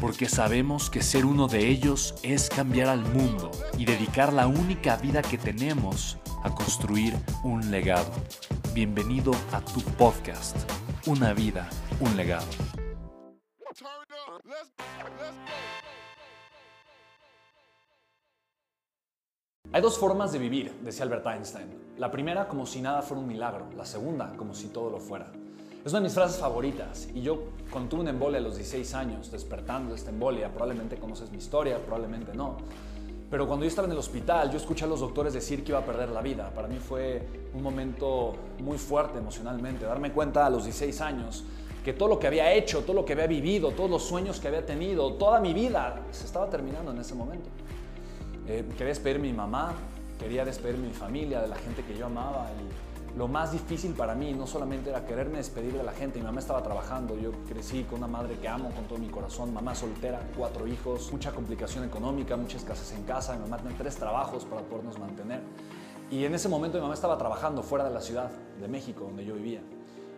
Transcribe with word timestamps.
porque 0.00 0.28
sabemos 0.28 0.90
que 0.90 1.02
ser 1.02 1.24
uno 1.24 1.48
de 1.48 1.68
ellos 1.68 2.14
es 2.22 2.48
cambiar 2.48 2.88
al 2.88 3.00
mundo 3.00 3.50
y 3.78 3.84
dedicar 3.84 4.32
la 4.32 4.46
única 4.46 4.96
vida 4.96 5.22
que 5.22 5.38
tenemos 5.38 6.18
a 6.42 6.54
construir 6.54 7.14
un 7.42 7.70
legado. 7.70 8.10
Bienvenido 8.74 9.32
a 9.52 9.60
tu 9.60 9.80
podcast, 9.80 10.56
Una 11.06 11.32
vida, 11.32 11.68
un 12.00 12.16
legado. 12.16 12.46
Hay 19.72 19.82
dos 19.82 19.98
formas 19.98 20.32
de 20.32 20.38
vivir, 20.38 20.72
decía 20.82 21.04
Albert 21.04 21.26
Einstein. 21.26 21.68
La 21.98 22.10
primera 22.10 22.48
como 22.48 22.66
si 22.66 22.80
nada 22.80 23.02
fuera 23.02 23.20
un 23.20 23.28
milagro, 23.28 23.66
la 23.76 23.84
segunda 23.84 24.34
como 24.36 24.54
si 24.54 24.68
todo 24.68 24.90
lo 24.90 25.00
fuera. 25.00 25.30
Es 25.86 25.92
una 25.92 26.00
de 26.00 26.06
mis 26.06 26.14
frases 26.14 26.40
favoritas 26.40 27.06
y 27.14 27.22
yo 27.22 27.44
cuando 27.70 27.90
tuve 27.90 28.00
una 28.00 28.10
embolia 28.10 28.40
a 28.40 28.42
los 28.42 28.56
16 28.56 28.92
años, 28.94 29.30
despertando 29.30 29.90
de 29.90 29.96
esta 29.96 30.10
embolia, 30.10 30.48
probablemente 30.48 30.96
conoces 30.96 31.30
mi 31.30 31.38
historia, 31.38 31.78
probablemente 31.78 32.34
no. 32.34 32.56
Pero 33.30 33.46
cuando 33.46 33.64
yo 33.64 33.68
estaba 33.68 33.86
en 33.86 33.92
el 33.92 33.98
hospital, 33.98 34.50
yo 34.50 34.56
escuché 34.56 34.84
a 34.84 34.88
los 34.88 34.98
doctores 34.98 35.32
decir 35.32 35.62
que 35.62 35.70
iba 35.70 35.78
a 35.78 35.86
perder 35.86 36.08
la 36.08 36.22
vida. 36.22 36.50
Para 36.52 36.66
mí 36.66 36.78
fue 36.80 37.24
un 37.54 37.62
momento 37.62 38.34
muy 38.58 38.78
fuerte 38.78 39.18
emocionalmente, 39.18 39.84
darme 39.84 40.10
cuenta 40.10 40.44
a 40.44 40.50
los 40.50 40.64
16 40.64 41.00
años 41.02 41.44
que 41.84 41.92
todo 41.92 42.08
lo 42.08 42.18
que 42.18 42.26
había 42.26 42.52
hecho, 42.52 42.80
todo 42.80 42.94
lo 42.94 43.04
que 43.04 43.12
había 43.12 43.28
vivido, 43.28 43.70
todos 43.70 43.88
los 43.88 44.02
sueños 44.02 44.40
que 44.40 44.48
había 44.48 44.66
tenido, 44.66 45.12
toda 45.12 45.38
mi 45.38 45.54
vida 45.54 46.02
se 46.10 46.24
estaba 46.24 46.50
terminando 46.50 46.90
en 46.90 46.98
ese 46.98 47.14
momento. 47.14 47.48
Eh, 48.48 48.64
quería 48.70 48.88
despedir 48.88 49.18
a 49.18 49.20
mi 49.20 49.32
mamá, 49.32 49.72
quería 50.18 50.44
despedir 50.44 50.74
a 50.74 50.78
mi 50.78 50.92
familia, 50.92 51.42
de 51.42 51.46
la 51.46 51.56
gente 51.56 51.84
que 51.84 51.96
yo 51.96 52.06
amaba 52.06 52.48
y 52.58 52.95
lo 53.16 53.28
más 53.28 53.52
difícil 53.52 53.94
para 53.94 54.14
mí 54.14 54.34
no 54.34 54.46
solamente 54.46 54.90
era 54.90 55.06
quererme 55.06 55.38
despedir 55.38 55.72
de 55.72 55.82
la 55.82 55.92
gente, 55.92 56.18
mi 56.18 56.26
mamá 56.26 56.40
estaba 56.40 56.62
trabajando, 56.62 57.16
yo 57.16 57.32
crecí 57.48 57.84
con 57.84 57.98
una 57.98 58.08
madre 58.08 58.36
que 58.38 58.46
amo 58.46 58.70
con 58.70 58.84
todo 58.84 58.98
mi 58.98 59.08
corazón, 59.08 59.54
mamá 59.54 59.74
soltera, 59.74 60.20
cuatro 60.36 60.66
hijos, 60.66 61.10
mucha 61.12 61.32
complicación 61.32 61.84
económica, 61.84 62.36
muchas 62.36 62.62
casas 62.62 62.92
en 62.92 63.04
casa, 63.04 63.34
mi 63.34 63.40
mamá 63.40 63.56
tenía 63.56 63.76
tres 63.78 63.96
trabajos 63.96 64.44
para 64.44 64.60
podernos 64.62 64.98
mantener. 64.98 65.40
Y 66.10 66.24
en 66.24 66.34
ese 66.34 66.50
momento 66.50 66.76
mi 66.76 66.82
mamá 66.82 66.94
estaba 66.94 67.16
trabajando 67.16 67.62
fuera 67.62 67.84
de 67.84 67.90
la 67.90 68.02
ciudad 68.02 68.30
de 68.60 68.68
México, 68.68 69.04
donde 69.04 69.24
yo 69.24 69.34
vivía. 69.34 69.62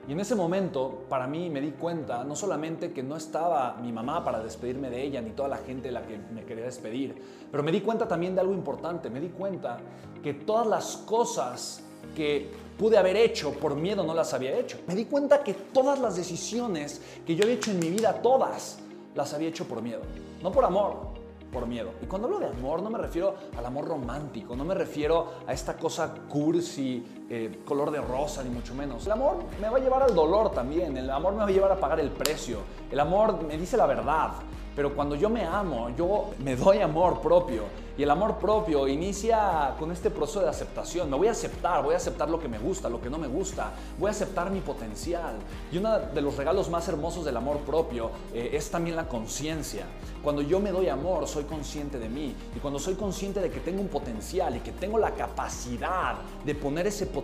Y 0.08 0.12
en 0.12 0.20
ese 0.20 0.34
momento, 0.34 1.04
para 1.08 1.26
mí, 1.26 1.50
me 1.50 1.60
di 1.60 1.72
cuenta 1.72 2.24
no 2.24 2.34
solamente 2.34 2.92
que 2.92 3.02
no 3.02 3.14
estaba 3.14 3.76
mi 3.80 3.92
mamá 3.92 4.24
para 4.24 4.42
despedirme 4.42 4.90
de 4.90 5.02
ella, 5.02 5.20
ni 5.20 5.30
toda 5.30 5.48
la 5.48 5.58
gente 5.58 5.88
de 5.88 5.92
la 5.92 6.02
que 6.02 6.16
me 6.16 6.44
quería 6.44 6.64
despedir, 6.64 7.14
pero 7.50 7.62
me 7.62 7.70
di 7.70 7.82
cuenta 7.82 8.08
también 8.08 8.34
de 8.34 8.40
algo 8.40 8.54
importante. 8.54 9.08
Me 9.10 9.20
di 9.20 9.28
cuenta 9.28 9.78
que 10.22 10.32
todas 10.34 10.66
las 10.66 10.96
cosas 10.96 11.84
que 12.14 12.50
pude 12.78 12.96
haber 12.96 13.16
hecho 13.16 13.52
por 13.52 13.74
miedo 13.74 14.04
no 14.04 14.14
las 14.14 14.32
había 14.34 14.58
hecho. 14.58 14.78
Me 14.86 14.94
di 14.94 15.06
cuenta 15.06 15.42
que 15.42 15.54
todas 15.54 15.98
las 15.98 16.16
decisiones 16.16 17.00
que 17.26 17.34
yo 17.34 17.42
había 17.42 17.56
hecho 17.56 17.70
en 17.70 17.80
mi 17.80 17.90
vida, 17.90 18.22
todas, 18.22 18.78
las 19.14 19.34
había 19.34 19.48
hecho 19.48 19.66
por 19.66 19.82
miedo. 19.82 20.02
No 20.42 20.52
por 20.52 20.64
amor, 20.64 21.18
por 21.52 21.66
miedo. 21.66 21.90
Y 22.02 22.06
cuando 22.06 22.28
hablo 22.28 22.40
de 22.40 22.46
amor 22.46 22.82
no 22.82 22.90
me 22.90 22.98
refiero 22.98 23.34
al 23.56 23.66
amor 23.66 23.86
romántico, 23.86 24.54
no 24.54 24.64
me 24.64 24.74
refiero 24.74 25.32
a 25.46 25.52
esta 25.52 25.76
cosa 25.76 26.14
cursi, 26.28 27.04
eh, 27.30 27.60
color 27.64 27.90
de 27.90 28.00
rosa, 28.00 28.42
ni 28.42 28.50
mucho 28.50 28.74
menos. 28.74 29.04
El 29.06 29.12
amor 29.12 29.36
me 29.60 29.68
va 29.68 29.76
a 29.76 29.80
llevar 29.80 30.02
al 30.02 30.14
dolor 30.14 30.50
también, 30.52 30.96
el 30.96 31.10
amor 31.10 31.32
me 31.32 31.40
va 31.40 31.46
a 31.46 31.50
llevar 31.50 31.72
a 31.72 31.76
pagar 31.76 32.00
el 32.00 32.10
precio, 32.10 32.60
el 32.90 32.98
amor 32.98 33.42
me 33.42 33.56
dice 33.56 33.76
la 33.76 33.86
verdad, 33.86 34.32
pero 34.78 34.94
cuando 34.94 35.16
yo 35.16 35.28
me 35.28 35.44
amo, 35.44 35.90
yo 35.96 36.30
me 36.38 36.54
doy 36.54 36.78
amor 36.78 37.20
propio. 37.20 37.64
Y 37.98 38.04
el 38.04 38.10
amor 38.12 38.36
propio 38.36 38.86
inicia 38.86 39.74
con 39.76 39.90
este 39.90 40.08
proceso 40.08 40.38
de 40.38 40.48
aceptación. 40.48 41.10
Me 41.10 41.16
voy 41.16 41.26
a 41.26 41.32
aceptar, 41.32 41.82
voy 41.82 41.94
a 41.94 41.96
aceptar 41.96 42.30
lo 42.30 42.38
que 42.38 42.46
me 42.46 42.60
gusta, 42.60 42.88
lo 42.88 43.00
que 43.00 43.10
no 43.10 43.18
me 43.18 43.26
gusta. 43.26 43.72
Voy 43.98 44.06
a 44.06 44.12
aceptar 44.12 44.52
mi 44.52 44.60
potencial. 44.60 45.34
Y 45.72 45.78
uno 45.78 45.98
de 45.98 46.22
los 46.22 46.36
regalos 46.36 46.70
más 46.70 46.86
hermosos 46.86 47.24
del 47.24 47.36
amor 47.36 47.56
propio 47.58 48.12
eh, 48.32 48.50
es 48.52 48.70
también 48.70 48.94
la 48.94 49.08
conciencia. 49.08 49.84
Cuando 50.22 50.42
yo 50.42 50.60
me 50.60 50.70
doy 50.70 50.88
amor, 50.88 51.26
soy 51.26 51.42
consciente 51.42 51.98
de 51.98 52.08
mí. 52.08 52.36
Y 52.54 52.60
cuando 52.60 52.78
soy 52.78 52.94
consciente 52.94 53.40
de 53.40 53.50
que 53.50 53.58
tengo 53.58 53.80
un 53.80 53.88
potencial 53.88 54.54
y 54.54 54.60
que 54.60 54.70
tengo 54.70 54.96
la 54.96 55.10
capacidad 55.14 56.18
de 56.44 56.54
poner 56.54 56.86
ese 56.86 57.06
potencial 57.06 57.17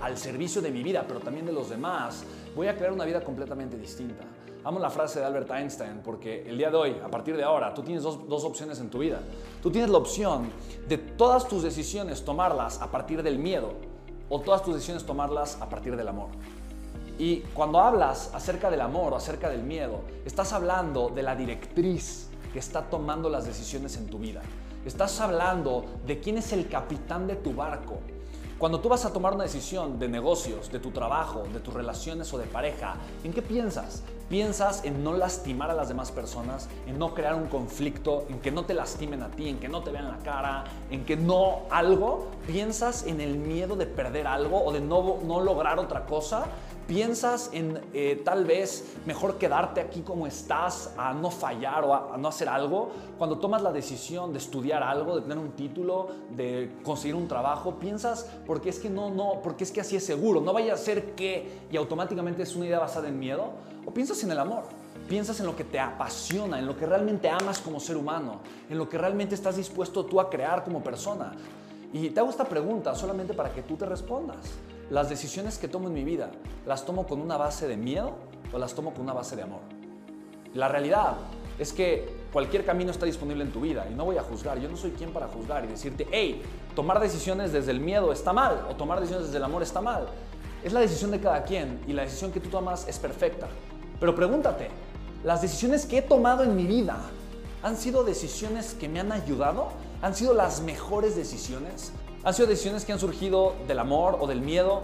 al 0.00 0.16
servicio 0.16 0.60
de 0.60 0.70
mi 0.70 0.82
vida, 0.82 1.04
pero 1.06 1.20
también 1.20 1.46
de 1.46 1.52
los 1.52 1.70
demás, 1.70 2.24
voy 2.54 2.68
a 2.68 2.76
crear 2.76 2.92
una 2.92 3.04
vida 3.04 3.22
completamente 3.22 3.76
distinta. 3.76 4.24
Amo 4.64 4.78
la 4.78 4.88
frase 4.88 5.20
de 5.20 5.26
Albert 5.26 5.50
Einstein 5.50 6.00
porque 6.02 6.48
el 6.48 6.56
día 6.56 6.70
de 6.70 6.76
hoy, 6.76 6.96
a 7.04 7.08
partir 7.08 7.36
de 7.36 7.44
ahora, 7.44 7.74
tú 7.74 7.82
tienes 7.82 8.02
dos, 8.02 8.26
dos, 8.28 8.44
opciones 8.44 8.80
en 8.80 8.88
tu 8.88 8.98
vida. 8.98 9.20
Tú 9.62 9.70
tienes 9.70 9.90
la 9.90 9.98
opción 9.98 10.48
de 10.88 10.96
todas 10.96 11.46
tus 11.46 11.62
decisiones 11.62 12.24
tomarlas 12.24 12.80
a 12.80 12.90
partir 12.90 13.22
del 13.22 13.38
miedo 13.38 13.74
o 14.30 14.40
todas 14.40 14.62
tus 14.62 14.74
decisiones 14.74 15.04
tomarlas 15.04 15.60
a 15.60 15.68
partir 15.68 15.96
del 15.96 16.08
amor. 16.08 16.28
Y 17.18 17.40
cuando 17.52 17.78
hablas 17.78 18.30
acerca 18.34 18.70
del 18.70 18.80
amor 18.80 19.12
o 19.12 19.16
acerca 19.16 19.50
del 19.50 19.62
miedo, 19.62 20.00
estás 20.24 20.52
hablando 20.52 21.10
de 21.10 21.22
la 21.22 21.36
directriz 21.36 22.28
que 22.52 22.58
está 22.58 22.82
tomando 22.82 23.28
las 23.28 23.44
decisiones 23.44 23.96
en 23.96 24.06
tu 24.06 24.18
vida. 24.18 24.40
Estás 24.84 25.20
hablando 25.20 25.84
de 26.06 26.20
quién 26.20 26.38
es 26.38 26.52
el 26.52 26.68
capitán 26.68 27.26
de 27.26 27.36
tu 27.36 27.54
barco. 27.54 28.00
Cuando 28.58 28.80
tú 28.80 28.88
vas 28.88 29.04
a 29.04 29.12
tomar 29.12 29.34
una 29.34 29.44
decisión 29.44 29.98
de 29.98 30.08
negocios, 30.08 30.70
de 30.70 30.78
tu 30.78 30.90
trabajo, 30.90 31.42
de 31.52 31.60
tus 31.60 31.74
relaciones 31.74 32.32
o 32.32 32.38
de 32.38 32.46
pareja, 32.46 32.96
¿en 33.24 33.32
qué 33.32 33.42
piensas? 33.42 34.02
piensas 34.28 34.84
en 34.84 35.04
no 35.04 35.12
lastimar 35.12 35.70
a 35.70 35.74
las 35.74 35.88
demás 35.88 36.10
personas, 36.10 36.68
en 36.86 36.98
no 36.98 37.14
crear 37.14 37.34
un 37.34 37.46
conflicto, 37.46 38.24
en 38.28 38.40
que 38.40 38.50
no 38.50 38.64
te 38.64 38.74
lastimen 38.74 39.22
a 39.22 39.28
ti, 39.28 39.48
en 39.48 39.58
que 39.58 39.68
no 39.68 39.82
te 39.82 39.90
vean 39.90 40.08
la 40.08 40.18
cara, 40.18 40.64
en 40.90 41.04
que 41.04 41.16
no 41.16 41.62
algo, 41.70 42.28
piensas 42.46 43.06
en 43.06 43.20
el 43.20 43.36
miedo 43.36 43.76
de 43.76 43.86
perder 43.86 44.26
algo 44.26 44.64
o 44.64 44.72
de 44.72 44.80
no, 44.80 45.18
no 45.24 45.40
lograr 45.40 45.78
otra 45.78 46.06
cosa, 46.06 46.46
piensas 46.86 47.50
en 47.52 47.80
eh, 47.92 48.20
tal 48.24 48.44
vez 48.44 48.96
mejor 49.06 49.38
quedarte 49.38 49.80
aquí 49.80 50.02
como 50.02 50.26
estás, 50.26 50.92
a 50.96 51.12
no 51.12 51.30
fallar 51.30 51.84
o 51.84 51.94
a, 51.94 52.16
no 52.16 52.28
hacer 52.28 52.48
algo, 52.48 52.90
cuando 53.18 53.38
tomas 53.38 53.62
la 53.62 53.72
decisión 53.72 54.32
de 54.32 54.38
estudiar 54.38 54.82
algo, 54.82 55.16
de 55.16 55.22
tener 55.22 55.38
un 55.38 55.52
título, 55.52 56.08
de 56.30 56.72
conseguir 56.82 57.14
un 57.14 57.28
trabajo, 57.28 57.76
piensas 57.78 58.28
porque 58.46 58.68
es 58.68 58.78
que 58.78 58.90
no, 58.90 59.10
no, 59.10 59.40
porque 59.42 59.64
es 59.64 59.72
que 59.72 59.80
así 59.80 59.96
es 59.96 60.04
seguro, 60.04 60.40
no 60.40 60.52
vaya 60.52 60.74
a 60.74 60.76
ser 60.76 61.14
que 61.14 61.60
y 61.70 61.76
automáticamente 61.76 62.42
es 62.42 62.54
una 62.54 62.66
idea 62.66 62.78
basada 62.78 63.08
en 63.08 63.18
miedo, 63.18 63.52
o 63.86 63.92
piensas 63.92 64.22
en 64.24 64.30
el 64.30 64.38
amor. 64.38 64.64
Piensas 65.08 65.38
en 65.40 65.44
lo 65.44 65.54
que 65.54 65.64
te 65.64 65.78
apasiona, 65.78 66.58
en 66.58 66.64
lo 66.64 66.78
que 66.78 66.86
realmente 66.86 67.28
amas 67.28 67.58
como 67.58 67.78
ser 67.78 67.98
humano, 67.98 68.40
en 68.70 68.78
lo 68.78 68.88
que 68.88 68.96
realmente 68.96 69.34
estás 69.34 69.56
dispuesto 69.56 70.06
tú 70.06 70.18
a 70.18 70.30
crear 70.30 70.64
como 70.64 70.82
persona. 70.82 71.32
Y 71.92 72.08
te 72.08 72.20
hago 72.20 72.30
esta 72.30 72.44
pregunta 72.44 72.94
solamente 72.94 73.34
para 73.34 73.52
que 73.52 73.62
tú 73.62 73.76
te 73.76 73.84
respondas. 73.84 74.38
¿Las 74.90 75.08
decisiones 75.08 75.56
que 75.56 75.66
tomo 75.66 75.88
en 75.88 75.94
mi 75.94 76.04
vida 76.04 76.30
las 76.66 76.84
tomo 76.84 77.06
con 77.06 77.20
una 77.22 77.38
base 77.38 77.66
de 77.66 77.76
miedo 77.76 78.12
o 78.52 78.58
las 78.58 78.74
tomo 78.74 78.92
con 78.92 79.02
una 79.02 79.14
base 79.14 79.34
de 79.34 79.42
amor? 79.42 79.60
La 80.52 80.68
realidad 80.68 81.14
es 81.58 81.72
que 81.72 82.06
cualquier 82.32 82.66
camino 82.66 82.90
está 82.90 83.06
disponible 83.06 83.44
en 83.44 83.50
tu 83.50 83.62
vida 83.62 83.86
y 83.90 83.94
no 83.94 84.04
voy 84.04 84.18
a 84.18 84.22
juzgar. 84.22 84.58
Yo 84.58 84.68
no 84.68 84.76
soy 84.76 84.90
quien 84.90 85.10
para 85.10 85.28
juzgar 85.28 85.64
y 85.64 85.68
decirte, 85.68 86.06
hey, 86.10 86.42
tomar 86.76 87.00
decisiones 87.00 87.50
desde 87.50 87.70
el 87.70 87.80
miedo 87.80 88.12
está 88.12 88.34
mal 88.34 88.66
o 88.70 88.76
tomar 88.76 89.00
decisiones 89.00 89.28
desde 89.28 89.38
el 89.38 89.44
amor 89.44 89.62
está 89.62 89.80
mal. 89.80 90.06
Es 90.62 90.74
la 90.74 90.80
decisión 90.80 91.10
de 91.10 91.20
cada 91.20 91.44
quien 91.44 91.82
y 91.86 91.94
la 91.94 92.02
decisión 92.02 92.30
que 92.30 92.40
tú 92.40 92.50
tomas 92.50 92.86
es 92.86 92.98
perfecta. 92.98 93.48
Pero 93.98 94.14
pregúntate, 94.14 94.68
¿las 95.24 95.40
decisiones 95.40 95.86
que 95.86 95.98
he 95.98 96.02
tomado 96.02 96.42
en 96.42 96.54
mi 96.54 96.66
vida 96.66 96.98
han 97.62 97.78
sido 97.78 98.04
decisiones 98.04 98.74
que 98.74 98.88
me 98.88 99.00
han 99.00 99.12
ayudado? 99.12 99.68
¿Han 100.04 100.14
sido 100.14 100.34
las 100.34 100.60
mejores 100.60 101.16
decisiones? 101.16 101.90
¿Han 102.24 102.34
sido 102.34 102.46
decisiones 102.46 102.84
que 102.84 102.92
han 102.92 102.98
surgido 102.98 103.54
del 103.66 103.78
amor 103.78 104.18
o 104.20 104.26
del 104.26 104.42
miedo? 104.42 104.82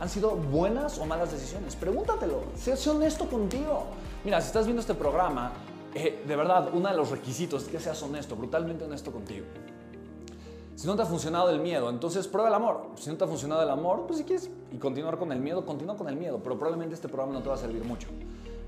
¿Han 0.00 0.08
sido 0.08 0.30
buenas 0.30 0.98
o 0.98 1.04
malas 1.04 1.32
decisiones? 1.32 1.76
Pregúntatelo, 1.76 2.44
sé, 2.56 2.72
honesto 2.88 3.28
contigo. 3.28 3.84
Mira, 4.24 4.40
si 4.40 4.46
estás 4.46 4.64
viendo 4.64 4.80
este 4.80 4.94
programa, 4.94 5.52
eh, 5.94 6.24
de 6.26 6.34
verdad, 6.34 6.70
uno 6.72 6.88
de 6.88 6.96
los 6.96 7.10
requisitos 7.10 7.64
es 7.64 7.68
que 7.68 7.78
seas 7.78 8.02
honesto, 8.02 8.36
brutalmente 8.36 8.84
honesto 8.84 9.12
contigo. 9.12 9.44
Si 10.76 10.86
no 10.86 10.96
te 10.96 11.02
ha 11.02 11.06
funcionado 11.06 11.50
el 11.50 11.60
miedo, 11.60 11.90
entonces 11.90 12.26
prueba 12.26 12.48
el 12.48 12.54
amor. 12.54 12.86
Si 12.96 13.10
no 13.10 13.18
te 13.18 13.24
ha 13.24 13.28
funcionado 13.28 13.62
el 13.62 13.68
amor, 13.68 14.06
pues 14.06 14.20
si 14.20 14.24
quieres 14.24 14.48
y 14.72 14.78
continuar 14.78 15.18
con 15.18 15.30
el 15.30 15.40
miedo, 15.40 15.66
continúa 15.66 15.94
con 15.94 16.08
el 16.08 16.16
miedo, 16.16 16.40
pero 16.42 16.56
probablemente 16.56 16.94
este 16.94 17.08
programa 17.08 17.34
no 17.34 17.42
te 17.42 17.50
va 17.50 17.56
a 17.56 17.58
servir 17.58 17.84
mucho. 17.84 18.08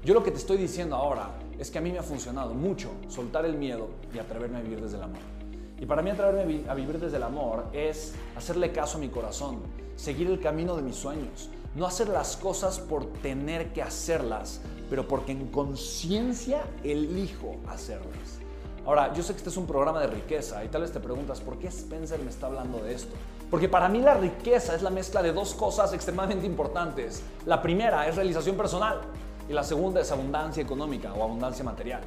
Yo 0.04 0.12
lo 0.12 0.22
que 0.22 0.30
te 0.30 0.36
estoy 0.36 0.58
diciendo 0.58 0.94
ahora 0.94 1.30
es 1.58 1.70
que 1.70 1.78
a 1.78 1.80
mí 1.80 1.90
me 1.90 2.00
ha 2.00 2.02
funcionado 2.02 2.52
mucho 2.52 2.90
soltar 3.08 3.46
el 3.46 3.56
miedo 3.56 3.88
y 4.14 4.18
atreverme 4.18 4.58
a 4.58 4.60
vivir 4.60 4.82
desde 4.82 4.98
el 4.98 5.04
amor. 5.04 5.35
Y 5.78 5.86
para 5.86 6.02
mí 6.02 6.10
atreverme 6.10 6.64
a 6.68 6.74
vivir 6.74 6.98
desde 6.98 7.18
el 7.18 7.22
amor 7.22 7.66
es 7.72 8.14
hacerle 8.36 8.72
caso 8.72 8.96
a 8.96 9.00
mi 9.00 9.08
corazón, 9.08 9.58
seguir 9.96 10.28
el 10.28 10.40
camino 10.40 10.74
de 10.74 10.82
mis 10.82 10.96
sueños, 10.96 11.50
no 11.74 11.86
hacer 11.86 12.08
las 12.08 12.36
cosas 12.36 12.78
por 12.78 13.06
tener 13.20 13.72
que 13.74 13.82
hacerlas, 13.82 14.62
pero 14.88 15.06
porque 15.06 15.32
en 15.32 15.48
conciencia 15.48 16.62
elijo 16.82 17.56
hacerlas. 17.68 18.40
Ahora, 18.86 19.12
yo 19.12 19.22
sé 19.22 19.32
que 19.32 19.38
este 19.38 19.50
es 19.50 19.56
un 19.56 19.66
programa 19.66 20.00
de 20.00 20.06
riqueza 20.06 20.64
y 20.64 20.68
tal 20.68 20.82
vez 20.82 20.92
te 20.92 21.00
preguntas, 21.00 21.40
¿por 21.40 21.58
qué 21.58 21.66
Spencer 21.66 22.20
me 22.20 22.30
está 22.30 22.46
hablando 22.46 22.78
de 22.78 22.94
esto? 22.94 23.14
Porque 23.50 23.68
para 23.68 23.88
mí 23.88 24.00
la 24.00 24.14
riqueza 24.14 24.74
es 24.74 24.82
la 24.82 24.90
mezcla 24.90 25.22
de 25.22 25.32
dos 25.32 25.54
cosas 25.54 25.92
extremadamente 25.92 26.46
importantes. 26.46 27.22
La 27.44 27.60
primera 27.60 28.06
es 28.08 28.16
realización 28.16 28.56
personal 28.56 29.00
y 29.48 29.52
la 29.52 29.62
segunda 29.62 30.00
es 30.00 30.10
abundancia 30.10 30.62
económica 30.62 31.12
o 31.12 31.22
abundancia 31.22 31.64
material. 31.64 32.00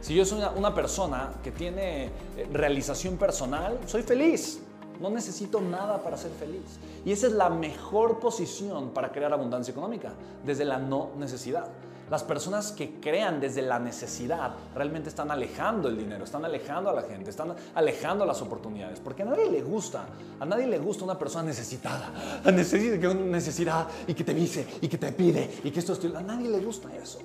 Si 0.00 0.14
yo 0.14 0.24
soy 0.24 0.42
una, 0.56 0.74
persona 0.74 1.32
que 1.42 1.50
tiene 1.50 2.06
eh, 2.06 2.10
realización 2.52 3.16
personal, 3.16 3.78
soy 3.86 4.02
feliz. 4.02 4.60
No 5.00 5.10
necesito 5.10 5.60
nada 5.60 6.02
para 6.02 6.16
ser 6.16 6.30
feliz. 6.32 6.78
Y 7.04 7.12
esa 7.12 7.26
es 7.26 7.32
la 7.32 7.50
mejor 7.50 8.18
posición 8.18 8.90
para 8.90 9.10
crear 9.10 9.32
abundancia 9.32 9.72
económica, 9.72 10.12
desde 10.44 10.64
la 10.64 10.78
no 10.78 11.10
necesidad. 11.18 11.68
Las 12.10 12.22
personas 12.22 12.72
que 12.72 13.00
crean 13.00 13.38
desde 13.38 13.60
la 13.60 13.78
necesidad 13.78 14.54
realmente 14.74 15.10
están 15.10 15.30
alejando 15.30 15.88
el 15.88 15.98
dinero, 15.98 16.24
están 16.24 16.44
alejando 16.44 16.88
a 16.88 16.94
la 16.94 17.02
gente, 17.02 17.28
están 17.28 17.54
alejando 17.74 18.24
las 18.24 18.40
oportunidades, 18.40 18.98
porque 18.98 19.22
a 19.22 19.26
nadie 19.26 19.50
le 19.50 19.60
gusta, 19.60 20.06
a 20.40 20.46
nadie 20.46 20.66
le 20.66 20.78
gusta 20.78 21.04
una 21.04 21.18
persona 21.18 21.44
necesitada, 21.44 22.40
necesita 22.50 22.98
que 22.98 23.08
una 23.08 23.20
necesidad 23.20 23.88
y 24.06 24.14
que 24.14 24.24
te 24.24 24.32
dice 24.32 24.66
y 24.80 24.88
que 24.88 24.96
te 24.96 25.12
pide 25.12 25.60
y 25.62 25.70
que 25.70 25.80
esto 25.80 25.92
estoy, 25.92 26.14
a 26.16 26.22
nadie 26.22 26.48
le 26.48 26.60
gusta 26.60 26.88
eso. 26.96 27.18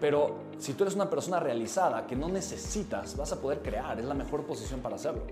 Pero 0.00 0.36
si 0.58 0.74
tú 0.74 0.84
eres 0.84 0.94
una 0.94 1.08
persona 1.08 1.40
realizada 1.40 2.06
que 2.06 2.16
no 2.16 2.28
necesitas, 2.28 3.16
vas 3.16 3.32
a 3.32 3.40
poder 3.40 3.60
crear, 3.60 3.98
es 3.98 4.04
la 4.04 4.14
mejor 4.14 4.44
posición 4.44 4.80
para 4.80 4.96
hacerlo. 4.96 5.22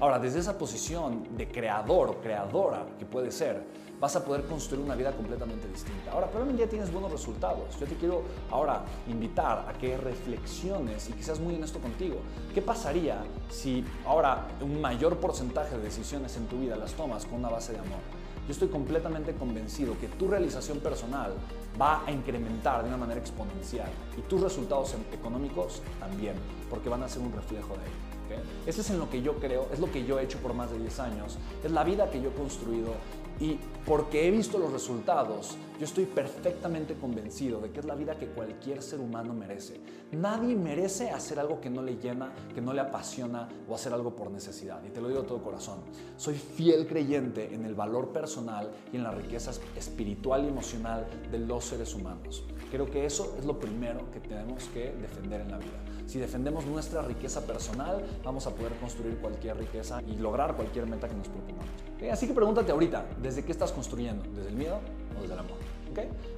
Ahora, 0.00 0.18
desde 0.18 0.38
esa 0.38 0.56
posición 0.56 1.36
de 1.36 1.48
creador 1.48 2.08
o 2.10 2.20
creadora 2.20 2.86
que 2.98 3.04
puede 3.04 3.32
ser, 3.32 3.64
vas 4.00 4.14
a 4.14 4.24
poder 4.24 4.44
construir 4.44 4.84
una 4.84 4.94
vida 4.94 5.10
completamente 5.12 5.66
distinta. 5.66 6.12
Ahora, 6.12 6.28
probablemente 6.28 6.64
ya 6.64 6.70
tienes 6.70 6.92
buenos 6.92 7.10
resultados. 7.10 7.78
Yo 7.80 7.86
te 7.86 7.96
quiero 7.96 8.22
ahora 8.50 8.84
invitar 9.08 9.66
a 9.68 9.72
que 9.72 9.96
reflexiones 9.96 11.08
y 11.08 11.14
que 11.14 11.22
seas 11.24 11.40
muy 11.40 11.56
honesto 11.56 11.80
contigo. 11.80 12.16
¿Qué 12.54 12.62
pasaría 12.62 13.24
si 13.50 13.84
ahora 14.06 14.46
un 14.60 14.80
mayor 14.80 15.16
porcentaje 15.16 15.76
de 15.76 15.82
decisiones 15.82 16.36
en 16.36 16.46
tu 16.46 16.60
vida 16.60 16.76
las 16.76 16.92
tomas 16.92 17.26
con 17.26 17.40
una 17.40 17.48
base 17.48 17.72
de 17.72 17.80
amor? 17.80 17.98
Yo 18.46 18.52
estoy 18.52 18.68
completamente 18.68 19.34
convencido 19.34 19.98
que 20.00 20.08
tu 20.08 20.28
realización 20.28 20.78
personal 20.78 21.32
va 21.80 22.04
a 22.04 22.10
incrementar 22.10 22.82
de 22.82 22.88
una 22.88 22.96
manera 22.96 23.20
exponencial 23.20 23.88
y 24.16 24.22
tus 24.22 24.40
resultados 24.40 24.94
económicos 25.12 25.82
también, 26.00 26.34
porque 26.68 26.88
van 26.88 27.02
a 27.02 27.08
ser 27.08 27.22
un 27.22 27.32
reflejo 27.32 27.74
de 27.74 27.84
ello. 27.84 28.42
Ese 28.66 28.82
es 28.82 28.90
en 28.90 28.98
lo 28.98 29.08
que 29.08 29.22
yo 29.22 29.36
creo, 29.36 29.68
es 29.72 29.78
lo 29.78 29.90
que 29.90 30.04
yo 30.04 30.18
he 30.18 30.24
hecho 30.24 30.38
por 30.38 30.52
más 30.52 30.70
de 30.70 30.78
10 30.78 31.00
años, 31.00 31.38
es 31.64 31.70
la 31.70 31.82
vida 31.82 32.10
que 32.10 32.20
yo 32.20 32.28
he 32.28 32.34
construido 32.34 32.92
y 33.40 33.58
porque 33.86 34.26
he 34.26 34.30
visto 34.30 34.58
los 34.58 34.72
resultados, 34.72 35.56
yo 35.78 35.84
estoy 35.84 36.06
perfectamente 36.06 36.94
convencido 36.94 37.60
de 37.60 37.70
que 37.70 37.80
es 37.80 37.86
la 37.86 37.94
vida 37.94 38.18
que 38.18 38.26
cualquier 38.26 38.82
ser 38.82 39.00
humano 39.00 39.32
merece. 39.32 39.80
Nadie 40.10 40.56
merece 40.56 41.10
hacer 41.10 41.38
algo 41.38 41.60
que 41.60 41.70
no 41.70 41.82
le 41.82 41.96
llena, 41.96 42.32
que 42.52 42.60
no 42.60 42.72
le 42.72 42.80
apasiona 42.80 43.48
o 43.68 43.74
hacer 43.74 43.92
algo 43.92 44.16
por 44.16 44.30
necesidad. 44.30 44.82
Y 44.84 44.90
te 44.90 45.00
lo 45.00 45.08
digo 45.08 45.22
de 45.22 45.28
todo 45.28 45.42
corazón. 45.42 45.78
Soy 46.16 46.34
fiel 46.34 46.86
creyente 46.88 47.54
en 47.54 47.64
el 47.64 47.74
valor 47.74 48.08
personal 48.08 48.70
y 48.92 48.96
en 48.96 49.04
la 49.04 49.12
riqueza 49.12 49.52
espiritual 49.76 50.44
y 50.44 50.48
emocional 50.48 51.06
de 51.30 51.38
los 51.38 51.64
seres 51.64 51.94
humanos. 51.94 52.44
Creo 52.72 52.90
que 52.90 53.06
eso 53.06 53.36
es 53.38 53.44
lo 53.44 53.58
primero 53.58 54.10
que 54.10 54.20
tenemos 54.20 54.64
que 54.74 54.92
defender 54.92 55.42
en 55.42 55.50
la 55.52 55.58
vida. 55.58 55.97
Si 56.08 56.18
defendemos 56.18 56.64
nuestra 56.64 57.02
riqueza 57.02 57.42
personal, 57.42 58.02
vamos 58.24 58.46
a 58.46 58.50
poder 58.50 58.72
construir 58.80 59.18
cualquier 59.18 59.58
riqueza 59.58 60.00
y 60.06 60.16
lograr 60.16 60.56
cualquier 60.56 60.86
meta 60.86 61.06
que 61.06 61.14
nos 61.14 61.28
propongamos. 61.28 61.68
Así 62.10 62.26
que 62.26 62.32
pregúntate 62.32 62.72
ahorita, 62.72 63.04
¿desde 63.20 63.44
qué 63.44 63.52
estás 63.52 63.72
construyendo? 63.72 64.24
¿Desde 64.34 64.48
el 64.48 64.56
miedo 64.56 64.80
o 65.18 65.20
desde 65.20 65.34
el 65.34 65.38
amor? 65.38 65.58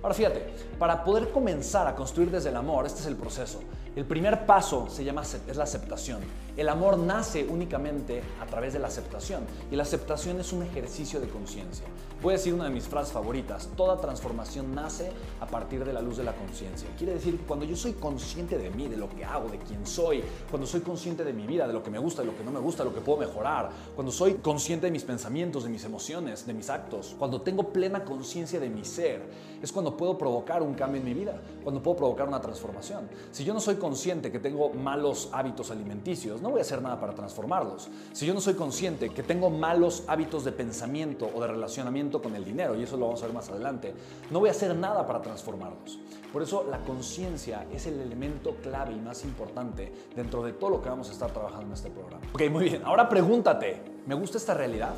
Ahora 0.02 0.14
fíjate, 0.14 0.44
para 0.76 1.04
poder 1.04 1.30
comenzar 1.30 1.86
a 1.86 1.94
construir 1.94 2.32
desde 2.32 2.48
el 2.48 2.56
amor, 2.56 2.84
este 2.84 2.98
es 2.98 3.06
el 3.06 3.14
proceso. 3.14 3.60
El 3.96 4.04
primer 4.04 4.46
paso 4.46 4.88
se 4.88 5.02
llama 5.02 5.22
es 5.22 5.56
la 5.56 5.64
aceptación. 5.64 6.20
El 6.56 6.68
amor 6.68 6.96
nace 6.96 7.44
únicamente 7.44 8.22
a 8.40 8.46
través 8.46 8.72
de 8.72 8.78
la 8.78 8.86
aceptación 8.86 9.42
y 9.70 9.76
la 9.76 9.82
aceptación 9.82 10.38
es 10.38 10.52
un 10.52 10.62
ejercicio 10.62 11.20
de 11.20 11.28
conciencia. 11.28 11.86
Puede 12.22 12.36
decir 12.36 12.54
una 12.54 12.64
de 12.64 12.70
mis 12.70 12.84
frases 12.84 13.12
favoritas, 13.12 13.68
toda 13.76 14.00
transformación 14.00 14.74
nace 14.74 15.10
a 15.40 15.46
partir 15.46 15.84
de 15.84 15.92
la 15.92 16.02
luz 16.02 16.18
de 16.18 16.24
la 16.24 16.34
conciencia. 16.34 16.88
Quiere 16.98 17.14
decir 17.14 17.40
cuando 17.48 17.64
yo 17.64 17.74
soy 17.74 17.94
consciente 17.94 18.58
de 18.58 18.70
mí, 18.70 18.88
de 18.88 18.96
lo 18.96 19.08
que 19.08 19.24
hago, 19.24 19.48
de 19.48 19.58
quién 19.58 19.84
soy, 19.86 20.22
cuando 20.50 20.68
soy 20.68 20.82
consciente 20.82 21.24
de 21.24 21.32
mi 21.32 21.46
vida, 21.46 21.66
de 21.66 21.72
lo 21.72 21.82
que 21.82 21.90
me 21.90 21.98
gusta, 21.98 22.22
de 22.22 22.26
lo 22.26 22.36
que 22.36 22.44
no 22.44 22.52
me 22.52 22.60
gusta, 22.60 22.84
de 22.84 22.90
lo 22.90 22.94
que 22.94 23.00
puedo 23.00 23.18
mejorar, 23.18 23.70
cuando 23.96 24.12
soy 24.12 24.34
consciente 24.34 24.86
de 24.86 24.92
mis 24.92 25.04
pensamientos, 25.04 25.64
de 25.64 25.70
mis 25.70 25.84
emociones, 25.84 26.46
de 26.46 26.52
mis 26.52 26.68
actos, 26.70 27.16
cuando 27.18 27.40
tengo 27.40 27.72
plena 27.72 28.04
conciencia 28.04 28.60
de 28.60 28.68
mi 28.68 28.84
ser, 28.84 29.22
es 29.62 29.72
cuando 29.72 29.96
puedo 29.96 30.16
provocar 30.16 30.62
un 30.62 30.74
cambio 30.74 31.00
en 31.00 31.06
mi 31.06 31.14
vida, 31.14 31.40
cuando 31.64 31.82
puedo 31.82 31.96
provocar 31.96 32.28
una 32.28 32.40
transformación. 32.40 33.08
Si 33.32 33.44
yo 33.44 33.54
no 33.54 33.60
soy 33.60 33.76
consciente 33.80 34.30
que 34.30 34.38
tengo 34.38 34.70
malos 34.72 35.28
hábitos 35.32 35.72
alimenticios, 35.72 36.40
no 36.40 36.50
voy 36.50 36.60
a 36.60 36.62
hacer 36.62 36.80
nada 36.80 37.00
para 37.00 37.14
transformarlos. 37.14 37.88
Si 38.12 38.24
yo 38.24 38.32
no 38.32 38.40
soy 38.40 38.54
consciente 38.54 39.10
que 39.10 39.24
tengo 39.24 39.50
malos 39.50 40.04
hábitos 40.06 40.44
de 40.44 40.52
pensamiento 40.52 41.28
o 41.34 41.40
de 41.40 41.48
relacionamiento 41.48 42.22
con 42.22 42.36
el 42.36 42.44
dinero, 42.44 42.78
y 42.78 42.84
eso 42.84 42.96
lo 42.96 43.06
vamos 43.06 43.22
a 43.22 43.26
ver 43.26 43.34
más 43.34 43.48
adelante, 43.48 43.92
no 44.30 44.38
voy 44.38 44.50
a 44.50 44.52
hacer 44.52 44.76
nada 44.76 45.04
para 45.04 45.20
transformarlos. 45.20 45.98
Por 46.32 46.42
eso 46.42 46.64
la 46.70 46.78
conciencia 46.84 47.66
es 47.72 47.86
el 47.86 48.00
elemento 48.00 48.54
clave 48.62 48.92
y 48.92 49.00
más 49.00 49.24
importante 49.24 49.92
dentro 50.14 50.44
de 50.44 50.52
todo 50.52 50.70
lo 50.70 50.82
que 50.82 50.88
vamos 50.88 51.08
a 51.08 51.12
estar 51.12 51.32
trabajando 51.32 51.66
en 51.66 51.72
este 51.72 51.90
programa. 51.90 52.24
Ok, 52.32 52.42
muy 52.50 52.64
bien. 52.64 52.82
Ahora 52.84 53.08
pregúntate, 53.08 53.82
¿me 54.06 54.14
gusta 54.14 54.38
esta 54.38 54.54
realidad? 54.54 54.94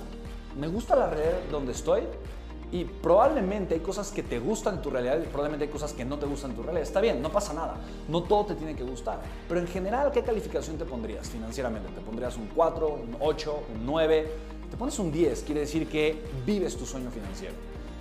¿Me 0.58 0.68
gusta 0.68 0.94
la 0.94 1.08
realidad 1.08 1.38
donde 1.50 1.72
estoy? 1.72 2.02
Y 2.72 2.84
probablemente 2.84 3.74
hay 3.74 3.80
cosas 3.80 4.10
que 4.10 4.22
te 4.22 4.38
gustan 4.38 4.76
en 4.76 4.82
tu 4.82 4.88
realidad 4.88 5.18
y 5.22 5.26
probablemente 5.26 5.66
hay 5.66 5.70
cosas 5.70 5.92
que 5.92 6.06
no 6.06 6.18
te 6.18 6.24
gustan 6.24 6.52
en 6.52 6.56
tu 6.56 6.62
realidad. 6.62 6.82
Está 6.82 7.02
bien, 7.02 7.20
no 7.20 7.30
pasa 7.30 7.52
nada. 7.52 7.76
No 8.08 8.22
todo 8.22 8.46
te 8.46 8.54
tiene 8.54 8.74
que 8.74 8.82
gustar. 8.82 9.20
Pero 9.46 9.60
en 9.60 9.68
general, 9.68 10.10
¿qué 10.10 10.22
calificación 10.22 10.78
te 10.78 10.86
pondrías 10.86 11.28
financieramente? 11.28 11.92
¿Te 11.92 12.00
pondrías 12.00 12.34
un 12.38 12.48
4, 12.48 12.88
un 12.88 13.16
8, 13.20 13.62
un 13.74 13.86
9? 13.86 14.32
Te 14.70 14.76
pones 14.78 14.98
un 14.98 15.12
10, 15.12 15.42
quiere 15.42 15.60
decir 15.60 15.86
que 15.86 16.18
vives 16.46 16.74
tu 16.74 16.86
sueño 16.86 17.10
financiero. 17.10 17.54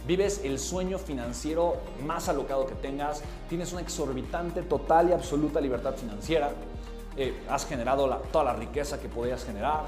Vives 0.07 0.41
el 0.45 0.57
sueño 0.57 0.97
financiero 0.97 1.75
más 2.05 2.29
alocado 2.29 2.65
que 2.65 2.75
tengas, 2.75 3.21
tienes 3.49 3.73
una 3.73 3.81
exorbitante, 3.81 4.61
total 4.61 5.09
y 5.09 5.11
absoluta 5.11 5.59
libertad 5.59 5.95
financiera, 5.95 6.53
eh, 7.17 7.43
has 7.49 7.65
generado 7.65 8.07
toda 8.31 8.45
la 8.45 8.53
riqueza 8.53 9.01
que 9.01 9.09
podías 9.09 9.43
generar, 9.43 9.83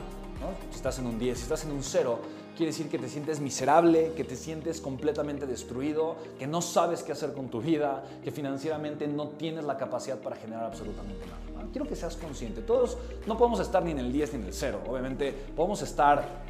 si 0.71 0.75
estás 0.75 0.99
en 0.99 1.07
un 1.07 1.17
10, 1.17 1.37
si 1.37 1.43
estás 1.43 1.63
en 1.63 1.71
un 1.71 1.81
0, 1.81 2.19
quiere 2.55 2.71
decir 2.71 2.89
que 2.89 2.99
te 2.99 3.09
sientes 3.09 3.39
miserable, 3.39 4.13
que 4.15 4.23
te 4.23 4.35
sientes 4.35 4.79
completamente 4.79 5.45
destruido, 5.45 6.15
que 6.37 6.47
no 6.47 6.61
sabes 6.61 7.03
qué 7.03 7.11
hacer 7.11 7.33
con 7.33 7.49
tu 7.49 7.61
vida, 7.61 8.03
que 8.23 8.31
financieramente 8.31 9.07
no 9.07 9.29
tienes 9.29 9.63
la 9.63 9.77
capacidad 9.77 10.17
para 10.19 10.35
generar 10.35 10.65
absolutamente 10.65 11.25
nada. 11.25 11.67
Quiero 11.71 11.87
que 11.87 11.95
seas 11.95 12.15
consciente. 12.15 12.61
Todos 12.61 12.97
no 13.25 13.37
podemos 13.37 13.59
estar 13.59 13.83
ni 13.83 13.91
en 13.91 13.99
el 13.99 14.11
10 14.11 14.33
ni 14.33 14.41
en 14.41 14.45
el 14.47 14.53
0. 14.53 14.81
Obviamente 14.87 15.33
podemos 15.55 15.81
estar 15.81 16.43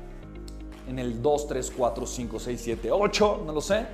en 0.87 0.99
el 0.99 1.21
2, 1.21 1.47
3, 1.47 1.73
4, 1.77 2.05
5, 2.05 2.39
6, 2.39 2.61
7, 2.61 2.91
8, 2.91 3.43
no 3.45 3.53
lo 3.53 3.61
sé. 3.61 3.85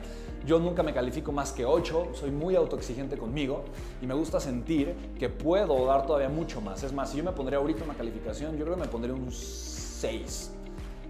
Yo 0.48 0.58
nunca 0.58 0.82
me 0.82 0.94
califico 0.94 1.32
más 1.32 1.52
que 1.52 1.66
8, 1.66 2.12
soy 2.14 2.32
muy 2.32 2.56
autoexigente 2.56 3.18
conmigo 3.18 3.66
y 4.02 4.08
me 4.08 4.14
gusta 4.14 4.40
sentir 4.40 4.96
que 5.20 5.30
puedo 5.30 5.86
dar 5.86 6.08
todavía 6.08 6.30
mucho 6.30 6.62
más. 6.62 6.82
Es 6.82 6.94
más, 6.94 7.12
si 7.12 7.18
yo 7.18 7.24
me 7.24 7.34
pondría 7.34 7.60
ahorita 7.60 7.84
una 7.84 7.94
calificación, 7.94 8.58
yo 8.58 8.64
creo 8.64 8.76
que 8.76 8.82
me 8.82 8.88
pondría 8.88 9.14
un 9.14 9.32
6 9.32 10.52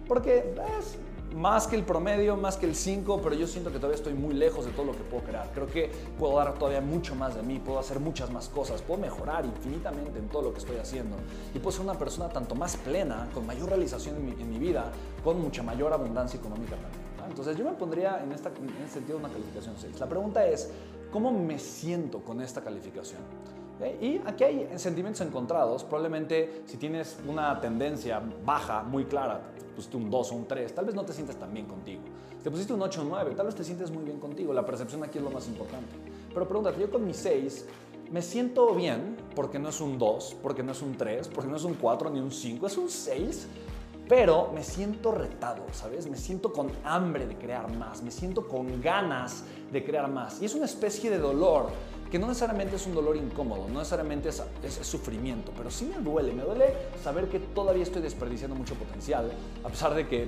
porque 0.09 0.55
es 0.79 0.97
más 1.35 1.67
que 1.67 1.75
el 1.75 1.83
promedio, 1.83 2.35
más 2.35 2.57
que 2.57 2.65
el 2.65 2.75
5, 2.75 3.21
pero 3.21 3.35
yo 3.35 3.45
siento 3.45 3.71
que 3.71 3.77
todavía 3.77 3.95
estoy 3.95 4.15
muy 4.15 4.33
lejos 4.33 4.65
de 4.65 4.71
todo 4.71 4.87
lo 4.87 4.91
que 4.93 5.03
puedo 5.03 5.23
crear. 5.23 5.51
Creo 5.53 5.67
que 5.67 5.91
puedo 6.17 6.35
dar 6.35 6.55
todavía 6.55 6.81
mucho 6.81 7.13
más 7.15 7.35
de 7.35 7.43
mí, 7.43 7.59
puedo 7.59 7.77
hacer 7.77 7.99
muchas 7.99 8.31
más 8.31 8.49
cosas, 8.49 8.81
puedo 8.81 8.99
mejorar 8.99 9.45
infinitamente 9.45 10.17
en 10.17 10.27
todo 10.29 10.41
lo 10.41 10.51
que 10.51 10.59
estoy 10.59 10.77
haciendo 10.77 11.15
y 11.53 11.59
puedo 11.59 11.71
ser 11.71 11.81
una 11.81 11.93
persona 11.93 12.27
tanto 12.27 12.55
más 12.55 12.75
plena, 12.77 13.29
con 13.35 13.45
mayor 13.45 13.69
realización 13.69 14.15
en 14.15 14.49
mi, 14.49 14.57
vida, 14.57 14.91
con 15.23 15.39
mucha 15.39 15.61
mayor 15.61 15.93
abundancia 15.93 16.39
económica 16.39 16.71
también. 16.71 17.29
Entonces 17.29 17.55
yo 17.55 17.63
me 17.63 17.73
pondría 17.73 18.23
en, 18.23 18.31
esta, 18.31 18.49
en 18.49 18.69
este 18.83 18.95
sentido 18.95 19.19
una 19.19 19.29
calificación 19.29 19.75
6. 19.77 19.99
La 19.99 20.09
pregunta 20.09 20.47
es, 20.47 20.71
¿cómo 21.11 21.31
me 21.31 21.59
siento 21.59 22.21
con 22.21 22.41
esta 22.41 22.61
calificación? 22.61 23.21
Y 24.01 24.19
aquí 24.25 24.43
hay 24.43 24.69
sentimientos 24.77 25.25
encontrados. 25.25 25.83
Probablemente 25.85 26.63
si 26.65 26.77
tienes 26.77 27.17
una 27.25 27.61
tendencia 27.61 28.21
baja, 28.43 28.83
muy 28.83 29.05
clara, 29.05 29.41
pusiste 29.79 29.95
un 29.95 30.09
2 30.09 30.31
o 30.31 30.35
un 30.35 30.45
3, 30.45 30.75
tal 30.75 30.85
vez 30.85 30.93
no 30.93 31.05
te 31.05 31.13
sientes 31.13 31.37
tan 31.37 31.53
bien 31.53 31.65
contigo. 31.65 32.01
Te 32.43 32.51
pusiste 32.51 32.73
un 32.73 32.81
8 32.81 33.01
o 33.01 33.05
9, 33.05 33.33
tal 33.33 33.45
vez 33.45 33.55
te 33.55 33.63
sientes 33.63 33.89
muy 33.89 34.03
bien 34.03 34.19
contigo. 34.19 34.53
La 34.53 34.65
percepción 34.65 35.01
aquí 35.03 35.19
es 35.19 35.23
lo 35.23 35.31
más 35.31 35.47
importante. 35.47 35.95
Pero 36.33 36.45
pregúntate, 36.45 36.81
yo 36.81 36.91
con 36.91 37.05
mi 37.05 37.13
6 37.13 37.65
me 38.11 38.21
siento 38.21 38.75
bien 38.75 39.15
porque 39.35 39.57
no 39.57 39.69
es 39.69 39.79
un 39.79 39.97
2, 39.97 40.35
porque 40.43 40.63
no 40.63 40.73
es 40.73 40.81
un 40.81 40.97
3, 40.97 41.29
porque 41.29 41.49
no 41.49 41.55
es 41.55 41.63
un 41.63 41.75
4 41.75 42.09
ni 42.09 42.19
un 42.19 42.31
5, 42.31 42.67
es 42.67 42.77
un 42.77 42.89
6 42.89 43.47
pero 44.09 44.49
me 44.55 44.63
siento 44.63 45.11
retado, 45.11 45.63
¿sabes? 45.71 46.09
Me 46.09 46.17
siento 46.17 46.51
con 46.51 46.71
hambre 46.83 47.27
de 47.27 47.37
crear 47.37 47.71
más, 47.77 48.01
me 48.01 48.09
siento 48.09 48.47
con 48.47 48.81
ganas 48.81 49.43
de 49.71 49.85
crear 49.85 50.09
más. 50.09 50.41
Y 50.41 50.45
es 50.45 50.55
una 50.55 50.65
especie 50.65 51.11
de 51.11 51.19
dolor 51.19 51.67
que 52.11 52.17
no 52.17 52.27
necesariamente 52.27 52.75
es 52.75 52.85
un 52.87 52.95
dolor 52.95 53.15
incómodo, 53.17 53.67
no 53.67 53.79
necesariamente 53.79 54.29
es, 54.29 54.41
sufrimiento, 54.81 55.51
pero 55.55 55.69
sí 55.69 55.85
me 55.85 56.01
duele, 56.01 56.33
me 56.33 56.43
duele 56.43 56.73
saber 57.03 57.27
que 57.29 57.39
todavía 57.39 57.83
estoy 57.83 58.01
desperdiciando 58.01 58.55
mucho 58.55 58.75
potencial, 58.75 59.31
a 59.63 59.69
pesar 59.69 59.93
de 59.93 60.07
que 60.07 60.27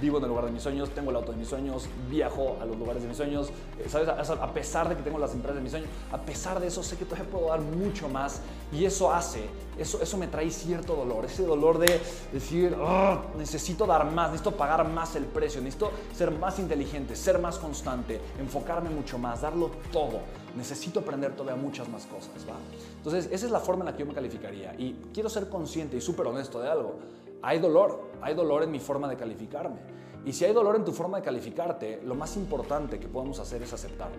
vivo 0.00 0.18
en 0.18 0.24
el 0.24 0.28
lugar 0.28 0.46
de 0.46 0.52
mis 0.52 0.62
sueños, 0.62 0.90
tengo 0.90 1.10
el 1.10 1.16
auto 1.16 1.32
de 1.32 1.38
mis 1.38 1.48
sueños, 1.48 1.88
viajo 2.10 2.56
a 2.60 2.64
los 2.64 2.76
lugares 2.76 3.02
de 3.02 3.08
mis 3.08 3.16
sueños, 3.16 3.48
eh, 3.78 3.88
¿sabes? 3.88 4.08
A 4.08 4.52
pesar 4.52 4.88
de 4.88 4.96
que 4.96 5.02
tengo 5.02 5.18
las 5.18 5.32
empresas 5.32 5.56
de 5.56 5.62
mis 5.62 5.70
sueños, 5.70 5.88
a 6.12 6.18
pesar 6.18 6.60
de 6.60 6.66
eso 6.66 6.82
sé 6.82 6.96
que 6.96 7.04
todavía 7.04 7.30
puedo 7.30 7.48
dar 7.48 7.60
mucho 7.60 8.08
más 8.08 8.40
y 8.72 8.84
eso 8.84 9.12
hace, 9.12 9.46
eso, 9.78 10.00
eso 10.02 10.16
me 10.16 10.26
trae 10.26 10.50
cierto 10.50 10.94
dolor, 10.94 11.24
ese 11.24 11.44
dolor 11.44 11.78
de 11.78 12.00
decir, 12.32 12.76
ah, 12.80 13.22
necesito 13.38 13.86
dar 13.86 14.10
más, 14.10 14.30
necesito 14.30 14.56
pagar 14.56 14.86
más 14.88 15.16
el 15.16 15.24
precio, 15.24 15.60
necesito 15.60 15.90
ser 16.14 16.30
más 16.30 16.58
inteligente, 16.58 17.16
ser 17.16 17.38
más 17.38 17.58
constante, 17.58 18.20
enfocarme 18.38 18.90
mucho 18.90 19.18
más, 19.18 19.42
darlo 19.42 19.70
todo. 19.92 20.20
Necesito 20.56 21.00
aprender 21.00 21.36
todavía 21.36 21.62
muchas 21.62 21.86
más 21.90 22.06
cosas, 22.06 22.30
¿va? 22.48 22.56
Entonces, 22.96 23.28
esa 23.30 23.44
es 23.44 23.52
la 23.52 23.60
forma 23.60 23.82
en 23.82 23.86
la 23.86 23.92
que 23.92 24.00
yo 24.00 24.06
me 24.06 24.14
calificaría 24.14 24.74
y 24.78 24.96
quiero 25.12 25.28
ser 25.28 25.50
consciente 25.50 25.98
y 25.98 26.00
súper 26.00 26.26
honesto 26.26 26.58
de 26.60 26.70
algo 26.70 26.98
hay 27.46 27.60
dolor, 27.60 28.00
hay 28.22 28.34
dolor 28.34 28.64
en 28.64 28.72
mi 28.72 28.80
forma 28.80 29.08
de 29.08 29.16
calificarme. 29.16 29.76
Y 30.24 30.32
si 30.32 30.44
hay 30.44 30.52
dolor 30.52 30.74
en 30.74 30.84
tu 30.84 30.90
forma 30.90 31.18
de 31.18 31.22
calificarte, 31.22 32.02
lo 32.04 32.16
más 32.16 32.36
importante 32.36 32.98
que 32.98 33.06
podemos 33.06 33.38
hacer 33.38 33.62
es 33.62 33.72
aceptarlo. 33.72 34.16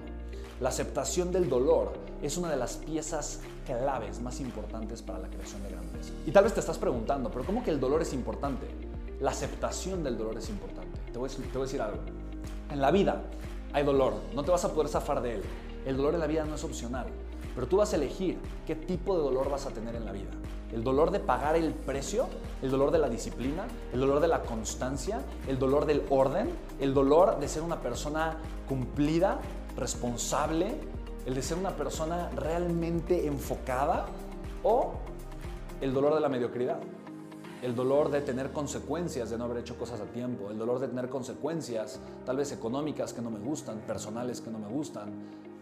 La 0.62 0.70
aceptación 0.70 1.34
del 1.34 1.50
dolor 1.50 1.92
es 2.22 2.38
una 2.38 2.50
de 2.50 2.56
las 2.56 2.78
piezas 2.78 3.42
claves 3.66 4.22
más 4.22 4.40
importantes 4.40 5.02
para 5.02 5.20
la 5.20 5.28
creación 5.28 5.62
de 5.64 5.72
grandeza. 5.72 6.14
Y 6.26 6.32
tal 6.32 6.46
vez 6.46 6.54
te 6.54 6.62
estás 6.62 6.78
preguntando, 6.78 7.30
pero 7.30 7.44
¿cómo 7.44 7.62
que 7.66 7.70
el 7.70 7.82
dolor 7.82 8.02
es 8.02 8.14
importante? 8.14 8.66
La 9.20 9.32
aceptación 9.32 10.06
del 10.06 10.18
dolor 10.18 10.38
es 10.38 10.48
importante. 10.50 10.98
Te 11.12 11.20
voy, 11.20 11.30
a, 11.30 11.34
te 11.34 11.52
voy 11.52 11.64
a 11.64 11.66
decir 11.66 11.82
algo. 11.82 12.00
En 12.72 12.80
la 12.80 12.92
vida 12.92 13.24
hay 13.74 13.84
dolor, 13.84 14.14
no 14.34 14.46
te 14.46 14.52
vas 14.52 14.64
a 14.64 14.72
poder 14.72 14.88
zafar 14.88 15.22
de 15.22 15.36
él. 15.36 15.42
El 15.86 15.98
dolor 15.98 16.14
en 16.14 16.22
la 16.22 16.28
vida 16.28 16.46
no 16.46 16.56
es 16.56 16.64
opcional, 16.64 17.08
pero 17.58 17.66
tú 17.66 17.78
vas 17.78 17.92
a 17.92 17.96
elegir 17.96 18.38
qué 18.68 18.76
tipo 18.76 19.18
de 19.18 19.24
dolor 19.24 19.50
vas 19.50 19.66
a 19.66 19.72
tener 19.72 19.96
en 19.96 20.06
la 20.06 20.12
vida. 20.12 20.30
El 20.72 20.84
dolor 20.84 21.10
de 21.10 21.20
pagar 21.20 21.56
el 21.56 21.74
precio, 21.74 22.28
el 22.62 22.70
dolor 22.70 22.92
de 22.92 23.00
la 23.00 23.10
disciplina, 23.10 23.66
el 23.92 24.00
dolor 24.00 24.20
de 24.20 24.28
la 24.28 24.44
constancia, 24.44 25.22
el 25.48 25.58
dolor 25.58 25.88
del 25.88 26.04
orden, 26.12 26.52
el 26.80 26.94
dolor 26.94 27.40
de 27.40 27.48
ser 27.48 27.64
una 27.64 27.82
persona 27.82 28.38
cumplida, 28.70 29.40
responsable, 29.76 30.76
el 31.26 31.34
de 31.34 31.42
ser 31.42 31.58
una 31.58 31.76
persona 31.76 32.30
realmente 32.36 33.26
enfocada 33.26 34.06
o 34.62 34.92
el 35.82 35.96
dolor 35.96 36.14
de 36.14 36.20
la 36.20 36.30
mediocridad. 36.30 36.78
El 37.64 37.76
dolor 37.76 38.12
de 38.12 38.22
tener 38.22 38.52
consecuencias 38.52 39.32
de 39.32 39.38
no 39.40 39.46
haber 39.46 39.58
hecho 39.58 39.80
cosas 39.80 40.00
a 40.00 40.06
tiempo, 40.06 40.52
el 40.52 40.60
dolor 40.60 40.78
de 40.78 40.90
tener 40.90 41.10
consecuencias 41.10 42.00
tal 42.24 42.38
vez 42.38 42.52
económicas 42.52 43.14
que 43.14 43.22
no 43.24 43.32
me 43.32 43.40
gustan, 43.40 43.80
personales 43.80 44.42
que 44.42 44.52
no 44.52 44.60
me 44.60 44.68
gustan, 44.68 45.10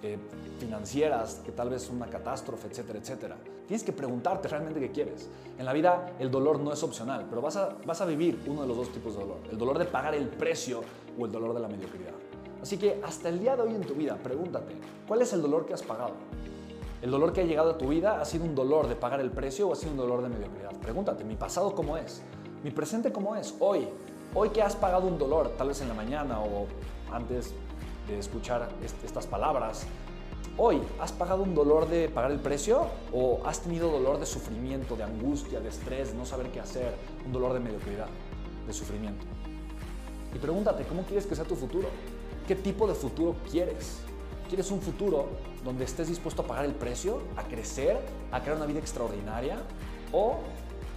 eh, 0.03 0.17
financieras, 0.59 1.41
que 1.45 1.51
tal 1.51 1.69
vez 1.69 1.89
una 1.89 2.07
catástrofe, 2.07 2.67
etcétera, 2.67 2.99
etcétera. 2.99 3.37
Tienes 3.67 3.83
que 3.83 3.91
preguntarte 3.91 4.47
realmente 4.47 4.79
qué 4.79 4.91
quieres. 4.91 5.29
En 5.57 5.65
la 5.65 5.73
vida 5.73 6.13
el 6.19 6.29
dolor 6.29 6.59
no 6.59 6.71
es 6.71 6.83
opcional, 6.83 7.25
pero 7.29 7.41
vas 7.41 7.55
a, 7.55 7.75
vas 7.85 8.01
a 8.01 8.05
vivir 8.05 8.39
uno 8.45 8.61
de 8.61 8.67
los 8.67 8.77
dos 8.77 8.91
tipos 8.91 9.15
de 9.15 9.21
dolor. 9.21 9.37
El 9.51 9.57
dolor 9.57 9.79
de 9.79 9.85
pagar 9.85 10.13
el 10.13 10.27
precio 10.27 10.81
o 11.17 11.25
el 11.25 11.31
dolor 11.31 11.53
de 11.53 11.59
la 11.61 11.67
mediocridad. 11.67 12.13
Así 12.61 12.77
que 12.77 13.01
hasta 13.03 13.29
el 13.29 13.39
día 13.39 13.55
de 13.55 13.63
hoy 13.63 13.75
en 13.75 13.81
tu 13.81 13.93
vida, 13.93 14.17
pregúntate, 14.21 14.73
¿cuál 15.07 15.21
es 15.21 15.33
el 15.33 15.41
dolor 15.41 15.65
que 15.65 15.73
has 15.73 15.83
pagado? 15.83 16.13
¿El 17.01 17.11
dolor 17.11 17.33
que 17.33 17.41
ha 17.41 17.43
llegado 17.43 17.71
a 17.71 17.77
tu 17.77 17.89
vida 17.89 18.19
ha 18.19 18.25
sido 18.25 18.45
un 18.45 18.55
dolor 18.55 18.87
de 18.87 18.95
pagar 18.95 19.19
el 19.19 19.29
precio 19.29 19.67
o 19.67 19.73
ha 19.73 19.75
sido 19.75 19.91
un 19.91 19.97
dolor 19.97 20.23
de 20.23 20.29
mediocridad? 20.29 20.71
Pregúntate, 20.81 21.23
¿mi 21.23 21.35
pasado 21.35 21.75
cómo 21.75 21.97
es? 21.97 22.21
¿Mi 22.63 22.71
presente 22.71 23.11
cómo 23.11 23.35
es? 23.35 23.53
Hoy, 23.59 23.87
hoy 24.33 24.49
que 24.49 24.61
has 24.61 24.75
pagado 24.75 25.07
un 25.07 25.19
dolor, 25.19 25.49
tal 25.57 25.67
vez 25.67 25.81
en 25.81 25.89
la 25.89 25.93
mañana 25.93 26.39
o 26.39 26.65
antes 27.11 27.53
de 28.07 28.19
escuchar 28.19 28.69
estas 29.03 29.27
palabras, 29.27 29.85
hoy 30.57 30.81
has 31.00 31.12
pagado 31.12 31.43
un 31.43 31.55
dolor 31.55 31.88
de 31.88 32.09
pagar 32.09 32.31
el 32.31 32.39
precio 32.39 32.88
o 33.12 33.41
has 33.45 33.62
tenido 33.62 33.89
dolor 33.89 34.19
de 34.19 34.25
sufrimiento, 34.25 34.95
de 34.95 35.03
angustia, 35.03 35.59
de 35.59 35.69
estrés, 35.69 36.12
de 36.12 36.17
no 36.17 36.25
saber 36.25 36.51
qué 36.51 36.59
hacer, 36.59 36.95
un 37.25 37.33
dolor 37.33 37.53
de 37.53 37.59
mediocridad, 37.59 38.07
de 38.65 38.74
sufrimiento. 38.74 39.25
Y 40.33 40.38
pregúntate, 40.38 40.83
¿cómo 40.83 41.03
quieres 41.03 41.25
que 41.25 41.35
sea 41.35 41.45
tu 41.45 41.55
futuro? 41.55 41.88
¿Qué 42.47 42.55
tipo 42.55 42.88
de 42.88 42.93
futuro 42.93 43.35
quieres? 43.50 44.00
¿Quieres 44.47 44.69
un 44.69 44.81
futuro 44.81 45.29
donde 45.63 45.85
estés 45.85 46.07
dispuesto 46.07 46.43
a 46.43 46.47
pagar 46.47 46.65
el 46.65 46.74
precio, 46.74 47.21
a 47.35 47.43
crecer, 47.43 47.97
a 48.31 48.41
crear 48.41 48.57
una 48.57 48.65
vida 48.65 48.79
extraordinaria? 48.79 49.57
¿O 50.12 50.38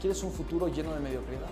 quieres 0.01 0.23
un 0.23 0.33
futuro 0.33 0.69
lleno 0.69 0.93
de 0.93 1.01
mediocridad? 1.01 1.49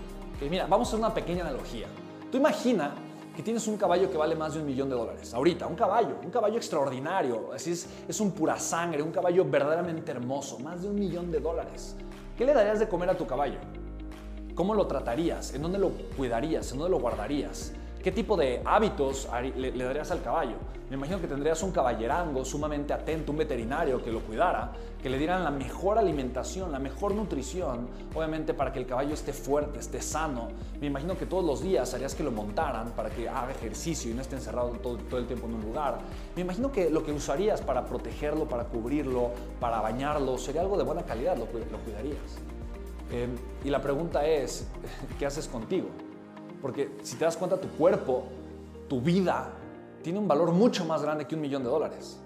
mira, 0.49 0.67
vamos 0.67 0.87
a 0.87 0.89
hacer 0.89 0.99
una 0.99 1.13
pequeña 1.13 1.41
analogía. 1.41 1.87
Tú 2.31 2.37
imagina 2.37 2.93
que 3.37 3.43
tienes 3.43 3.67
un 3.67 3.77
caballo 3.77 4.09
que 4.09 4.17
vale 4.17 4.35
más 4.35 4.55
de 4.55 4.61
un 4.61 4.65
millón 4.65 4.89
de 4.89 4.95
dólares. 4.95 5.31
Ahorita, 5.31 5.67
un 5.67 5.75
caballo, 5.75 6.15
un 6.23 6.31
caballo 6.31 6.57
extraordinario. 6.57 7.53
Así 7.53 7.71
es, 7.71 7.87
es 8.07 8.19
un 8.19 8.31
pura 8.31 8.57
sangre, 8.57 9.03
un 9.03 9.11
caballo 9.11 9.45
verdaderamente 9.45 10.11
hermoso, 10.11 10.57
más 10.57 10.81
de 10.81 10.89
un 10.89 10.95
millón 10.95 11.31
de 11.31 11.39
dólares. 11.39 11.95
¿Qué 12.35 12.45
le 12.45 12.55
darías 12.55 12.79
de 12.79 12.89
comer 12.89 13.11
a 13.11 13.15
tu 13.15 13.27
caballo? 13.27 13.59
¿Cómo 14.55 14.73
lo 14.73 14.87
tratarías? 14.87 15.53
¿En 15.53 15.61
dónde 15.61 15.77
lo 15.77 15.91
cuidarías? 16.17 16.71
¿En 16.71 16.79
dónde 16.79 16.89
lo 16.89 16.99
guardarías? 16.99 17.73
¿Qué 18.07 18.13
tipo 18.13 18.37
de 18.37 18.61
hábitos 18.63 19.27
le, 19.57 19.83
darías 19.83 20.11
al 20.11 20.21
caballo? 20.21 20.55
Me 20.89 20.95
imagino 20.95 21.19
que 21.19 21.27
tendrías 21.27 21.61
un 21.61 21.73
caballerango 21.73 22.45
sumamente 22.45 22.93
atento, 22.93 23.33
un 23.33 23.39
veterinario 23.39 24.01
que 24.01 24.13
lo 24.13 24.21
cuidara, 24.21 24.71
que 25.03 25.09
le 25.09 25.17
dieran 25.17 25.43
la 25.43 25.51
mejor 25.51 25.97
alimentación, 25.97 26.71
la 26.71 26.79
mejor 26.79 27.13
nutrición, 27.13 27.89
obviamente 28.15 28.53
para 28.53 28.71
que 28.71 28.79
el 28.79 28.85
caballo 28.85 29.13
esté 29.13 29.33
fuerte, 29.33 29.79
esté 29.79 30.01
sano. 30.01 30.47
Me 30.79 30.87
imagino 30.87 31.17
que 31.17 31.25
todos 31.25 31.43
los 31.43 31.61
días 31.61 31.93
harías 31.93 32.15
que 32.15 32.23
lo 32.23 32.31
montaran 32.31 32.91
para 32.91 33.09
que 33.09 33.27
haga 33.27 33.51
ejercicio 33.51 34.09
y 34.09 34.13
no 34.13 34.21
esté 34.21 34.37
encerrado 34.37 34.69
todo, 34.81 34.95
todo 34.99 35.19
el 35.19 35.27
tiempo 35.27 35.47
en 35.47 35.55
un 35.55 35.61
lugar. 35.63 35.97
Me 36.33 36.43
imagino 36.43 36.71
que 36.71 36.89
lo 36.89 37.03
que 37.03 37.11
usarías 37.11 37.59
para 37.59 37.85
protegerlo, 37.85 38.47
para 38.47 38.63
cubrirlo, 38.63 39.31
para 39.59 39.81
bañarlo, 39.81 40.37
sería 40.37 40.61
algo 40.61 40.77
de 40.77 40.85
buena 40.85 41.03
calidad, 41.03 41.35
lo, 41.35 41.43
lo 41.43 41.77
cuidarías. 41.83 42.37
Eh, 43.11 43.27
y 43.65 43.69
la 43.69 43.81
pregunta 43.81 44.25
es, 44.25 44.65
¿qué 45.19 45.25
haces 45.25 45.49
contigo? 45.49 45.89
Porque 46.61 46.97
si 47.03 47.15
te 47.15 47.25
das 47.25 47.37
cuenta, 47.37 47.57
tu 47.59 47.67
cuerpo, 47.69 48.23
tu 48.87 49.01
vida, 49.01 49.51
tiene 50.01 50.19
un 50.19 50.27
valor 50.27 50.51
mucho 50.51 50.85
más 50.85 51.01
grande 51.01 51.25
que 51.25 51.35
un 51.35 51.41
millón 51.41 51.63
de 51.63 51.69
dólares. 51.69 52.17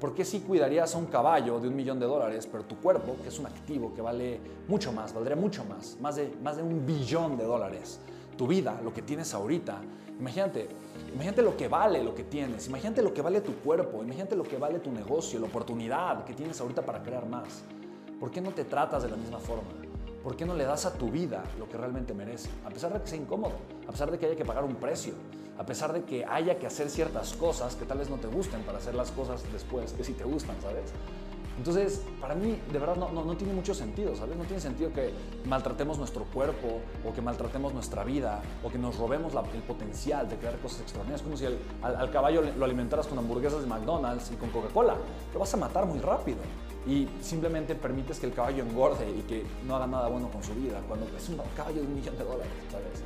¿Por 0.00 0.14
qué 0.14 0.24
si 0.24 0.40
cuidarías 0.40 0.94
a 0.94 0.98
un 0.98 1.06
caballo 1.06 1.60
de 1.60 1.68
un 1.68 1.76
millón 1.76 2.00
de 2.00 2.06
dólares, 2.06 2.48
pero 2.50 2.64
tu 2.64 2.76
cuerpo, 2.76 3.16
que 3.22 3.28
es 3.28 3.38
un 3.38 3.46
activo 3.46 3.92
que 3.94 4.00
vale 4.00 4.40
mucho 4.66 4.92
más, 4.92 5.12
valdría 5.12 5.36
mucho 5.36 5.62
más, 5.64 5.98
más 6.00 6.16
de, 6.16 6.32
más 6.42 6.56
de 6.56 6.62
un 6.62 6.86
billón 6.86 7.36
de 7.36 7.44
dólares? 7.44 8.00
Tu 8.36 8.46
vida, 8.46 8.80
lo 8.82 8.94
que 8.94 9.02
tienes 9.02 9.34
ahorita, 9.34 9.78
imagínate, 10.18 10.68
imagínate 11.12 11.42
lo 11.42 11.54
que 11.54 11.68
vale 11.68 12.02
lo 12.02 12.14
que 12.14 12.24
tienes, 12.24 12.66
imagínate 12.68 13.02
lo 13.02 13.12
que 13.12 13.20
vale 13.20 13.42
tu 13.42 13.54
cuerpo, 13.56 14.02
imagínate 14.02 14.36
lo 14.36 14.44
que 14.44 14.56
vale 14.56 14.78
tu 14.78 14.90
negocio, 14.90 15.38
la 15.38 15.46
oportunidad 15.46 16.24
que 16.24 16.32
tienes 16.32 16.58
ahorita 16.62 16.80
para 16.80 17.02
crear 17.02 17.26
más. 17.26 17.62
¿Por 18.18 18.30
qué 18.30 18.40
no 18.40 18.52
te 18.52 18.64
tratas 18.64 19.02
de 19.02 19.10
la 19.10 19.16
misma 19.16 19.38
forma? 19.38 19.89
¿Por 20.22 20.36
qué 20.36 20.44
no 20.44 20.54
le 20.54 20.64
das 20.64 20.84
a 20.84 20.92
tu 20.92 21.10
vida 21.10 21.42
lo 21.58 21.66
que 21.66 21.78
realmente 21.78 22.12
merece? 22.12 22.50
A 22.66 22.68
pesar 22.68 22.92
de 22.92 23.00
que 23.00 23.08
sea 23.08 23.18
incómodo, 23.18 23.54
a 23.88 23.90
pesar 23.90 24.10
de 24.10 24.18
que 24.18 24.26
haya 24.26 24.36
que 24.36 24.44
pagar 24.44 24.64
un 24.64 24.74
precio, 24.74 25.14
a 25.56 25.64
pesar 25.64 25.94
de 25.94 26.04
que 26.04 26.26
haya 26.26 26.58
que 26.58 26.66
hacer 26.66 26.90
ciertas 26.90 27.32
cosas 27.32 27.74
que 27.74 27.86
tal 27.86 27.98
vez 27.98 28.10
no 28.10 28.16
te 28.16 28.26
gusten 28.26 28.62
para 28.62 28.78
hacer 28.78 28.94
las 28.94 29.10
cosas 29.12 29.42
después 29.50 29.92
que 29.92 30.04
sí 30.04 30.12
te 30.12 30.24
gustan, 30.24 30.56
¿sabes? 30.60 30.92
Entonces, 31.56 32.02
para 32.20 32.34
mí, 32.34 32.58
de 32.72 32.78
verdad, 32.78 32.96
no, 32.96 33.10
no, 33.10 33.36
tiene 33.36 33.52
mucho 33.52 33.74
sentido, 33.74 34.14
¿sabes? 34.14 34.36
No 34.36 34.44
tiene 34.44 34.60
sentido 34.60 34.92
que 34.92 35.12
maltratemos 35.46 35.98
nuestro 35.98 36.24
cuerpo 36.24 36.80
o 37.06 37.12
que 37.12 37.20
maltratemos 37.20 37.74
nuestra 37.74 38.04
vida 38.04 38.40
o 38.62 38.70
que 38.70 38.78
nos 38.78 38.96
robemos 38.96 39.32
el 39.54 39.62
potencial 39.62 40.28
de 40.28 40.36
crear 40.36 40.58
cosas 40.58 40.80
extraordinarias. 40.80 41.22
Como 41.22 41.36
si 41.36 41.46
al, 41.82 42.10
caballo 42.10 42.42
lo 42.42 42.64
alimentaras 42.64 43.06
con 43.06 43.18
hamburguesas 43.18 43.60
de 43.60 43.66
McDonald's 43.66 44.30
y 44.32 44.36
con 44.36 44.48
Coca-Cola. 44.50 44.96
Lo 45.34 45.40
vas 45.40 45.52
a 45.52 45.56
matar 45.58 45.84
muy 45.84 45.98
rápido 45.98 46.38
y 46.86 47.08
simplemente 47.20 47.74
permites 47.74 48.18
que 48.18 48.26
el 48.26 48.32
caballo 48.32 48.62
engorde 48.62 49.08
y 49.10 49.22
que 49.22 49.44
no 49.66 49.76
haga 49.76 49.86
nada 49.86 50.08
bueno 50.08 50.30
con 50.30 50.42
su 50.42 50.54
vida, 50.54 50.80
cuando 50.88 51.06
es 51.16 51.28
un 51.28 51.38
caballo 51.56 51.82
de 51.82 51.86
un 51.86 51.94
millón 51.94 52.16
de 52.16 52.24
dólares, 52.24 52.52
¿sabes? 52.70 53.02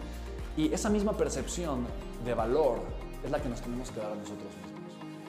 Y 0.57 0.73
esa 0.73 0.89
misma 0.89 1.13
percepción 1.17 1.85
de 2.25 2.35
valor 2.35 2.79
es 3.25 3.31
la 3.31 3.41
que 3.41 3.49
nos 3.49 3.61
tenemos 3.61 3.91
que 3.91 4.01
dar 4.01 4.13
a 4.13 4.15
nosotros 4.15 4.49
mismos. 4.63 4.75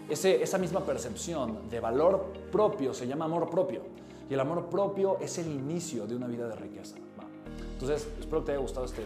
Ese, 0.10 0.44
esa 0.44 0.60
misma 0.60 0.82
percepción 0.82 1.68
de 1.70 1.80
valor 1.80 2.32
propio 2.52 2.94
se 2.94 3.08
llama 3.08 3.26
amor 3.26 3.50
propio. 3.50 3.82
Y 4.30 4.34
el 4.34 4.40
amor 4.40 4.68
propio 4.70 5.18
es 5.20 5.38
el 5.40 5.48
inicio 5.48 6.06
de 6.06 6.16
una 6.16 6.28
vida 6.28 6.48
de 6.48 6.56
riqueza. 6.56 6.96
Entonces, 7.74 8.08
espero 8.20 8.42
que 8.42 8.46
te 8.48 8.52
haya 8.54 8.62
gustado 8.62 8.86
este, 8.86 9.04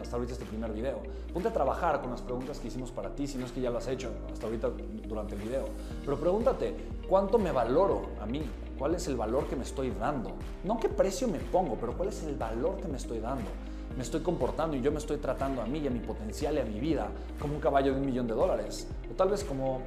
hasta 0.00 0.16
ahorita 0.16 0.32
este 0.32 0.44
primer 0.44 0.72
video. 0.72 1.00
Ponte 1.32 1.48
a 1.48 1.52
trabajar 1.52 2.00
con 2.00 2.10
las 2.10 2.20
preguntas 2.20 2.58
que 2.58 2.68
hicimos 2.68 2.90
para 2.90 3.14
ti, 3.14 3.26
si 3.26 3.38
no 3.38 3.46
es 3.46 3.52
que 3.52 3.60
ya 3.60 3.70
lo 3.70 3.78
has 3.78 3.88
hecho 3.88 4.10
hasta 4.32 4.46
ahorita 4.46 4.70
durante 5.06 5.36
el 5.36 5.42
video. 5.42 5.64
Pero 6.04 6.18
pregúntate, 6.18 6.74
¿cuánto 7.08 7.38
me 7.38 7.52
valoro 7.52 8.02
a 8.20 8.26
mí? 8.26 8.42
¿Cuál 8.80 8.94
es 8.94 9.06
el 9.08 9.16
valor 9.16 9.46
que 9.46 9.56
me 9.56 9.62
estoy 9.62 9.90
dando? 9.90 10.32
No 10.64 10.80
qué 10.80 10.88
precio 10.88 11.28
me 11.28 11.38
pongo, 11.38 11.76
pero 11.78 11.94
cuál 11.94 12.08
es 12.08 12.22
el 12.22 12.34
valor 12.34 12.80
que 12.80 12.88
me 12.88 12.96
estoy 12.96 13.20
dando. 13.20 13.44
Me 13.94 14.02
estoy 14.02 14.22
comportando 14.22 14.74
y 14.74 14.80
yo 14.80 14.90
me 14.90 14.96
estoy 14.96 15.18
tratando 15.18 15.60
a 15.60 15.66
mí 15.66 15.80
y 15.80 15.86
a 15.86 15.90
mi 15.90 15.98
potencial 15.98 16.54
y 16.54 16.60
a 16.60 16.64
mi 16.64 16.80
vida 16.80 17.10
como 17.38 17.52
un 17.52 17.60
caballo 17.60 17.92
de 17.92 18.00
un 18.00 18.06
millón 18.06 18.26
de 18.26 18.32
dólares. 18.32 18.88
O 19.10 19.14
tal 19.14 19.28
vez 19.28 19.44
como, 19.44 19.82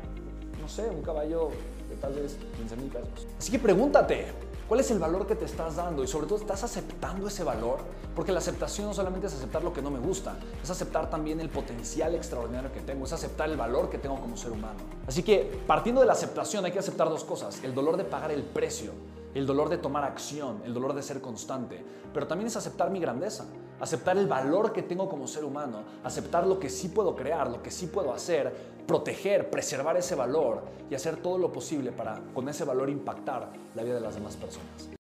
no 0.61 0.67
sé, 0.67 0.87
un 0.91 1.01
caballo 1.01 1.49
de 1.89 1.95
tal 1.95 2.13
vez 2.13 2.37
15 2.55 2.75
mil 2.75 2.89
pesos. 2.89 3.27
Así 3.39 3.51
que 3.51 3.57
pregúntate, 3.57 4.27
¿Cuál 4.67 4.79
es 4.79 4.91
el 4.91 4.99
valor 4.99 5.27
que 5.27 5.35
te 5.35 5.43
estás 5.43 5.75
dando? 5.75 6.03
Y 6.03 6.07
sobre 6.07 6.25
todo, 6.25 6.39
¿estás 6.39 6.63
aceptando 6.63 7.27
ese 7.27 7.43
valor? 7.43 7.79
Porque 8.15 8.31
la 8.31 8.39
aceptación 8.39 8.87
no 8.87 8.93
solamente 8.93 9.27
es 9.27 9.33
aceptar 9.33 9.61
lo 9.61 9.73
que 9.73 9.81
no 9.81 9.91
me 9.91 9.99
gusta, 9.99 10.37
es 10.63 10.69
aceptar 10.69 11.09
también 11.09 11.41
el 11.41 11.49
potencial 11.49 12.15
extraordinario 12.15 12.71
que 12.71 12.79
tengo, 12.79 13.05
es 13.05 13.11
aceptar 13.11 13.49
el 13.49 13.57
valor 13.57 13.89
que 13.89 13.97
tengo 13.97 14.19
como 14.21 14.37
ser 14.37 14.51
humano. 14.51 14.79
Así 15.05 15.21
que, 15.21 15.61
partiendo 15.67 15.99
de 15.99 16.07
la 16.07 16.13
aceptación, 16.13 16.63
hay 16.63 16.71
que 16.71 16.79
aceptar 16.79 17.09
dos 17.09 17.25
cosas. 17.25 17.61
El 17.63 17.75
dolor 17.75 17.97
de 17.97 18.05
pagar 18.05 18.31
el 18.31 18.43
precio, 18.43 18.93
el 19.35 19.45
dolor 19.45 19.67
de 19.67 19.77
tomar 19.77 20.05
acción, 20.05 20.61
el 20.65 20.73
dolor 20.73 20.93
de 20.93 21.01
ser 21.01 21.19
constante, 21.19 21.83
pero 22.13 22.25
también 22.25 22.47
es 22.47 22.55
aceptar 22.55 22.89
mi 22.89 22.99
grandeza, 22.99 23.45
aceptar 23.79 24.17
el 24.17 24.27
valor 24.27 24.71
que 24.71 24.83
tengo 24.83 25.09
como 25.09 25.27
ser 25.27 25.43
humano, 25.43 25.83
aceptar 26.03 26.47
lo 26.47 26.59
que 26.59 26.69
sí 26.69 26.87
puedo 26.87 27.15
crear, 27.15 27.49
lo 27.49 27.61
que 27.61 27.71
sí 27.71 27.87
puedo 27.87 28.13
hacer, 28.13 28.72
proteger, 28.87 29.49
preservar 29.49 29.97
ese 29.97 30.15
valor 30.15 30.63
y 30.89 30.95
hacer 30.95 31.17
todo 31.17 31.37
lo 31.37 31.51
posible 31.51 31.91
para 31.91 32.21
con 32.33 32.49
ese 32.49 32.65
valor 32.65 32.89
impactar 32.89 33.51
la 33.75 33.83
vida 33.83 33.95
de 33.95 34.01
las 34.01 34.15
demás 34.15 34.35
personas. 34.35 34.89